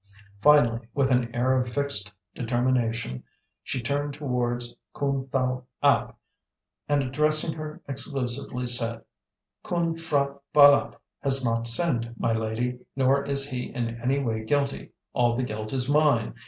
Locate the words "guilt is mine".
15.43-16.33